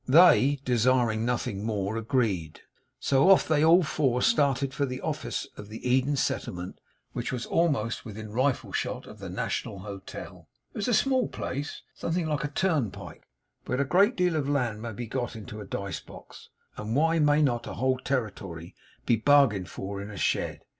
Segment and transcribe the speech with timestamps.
[0.07, 2.61] They, desiring nothing more, agreed;
[2.99, 6.79] so off they all four started for the office of the Eden Settlement,
[7.13, 10.49] which was almost within rifle shot of the National Hotel.
[10.73, 13.27] It was a small place something like a turnpike.
[13.63, 17.19] But a great deal of land may be got into a dice box, and why
[17.19, 18.73] may not a whole territory
[19.05, 20.61] be bargained for in a shed?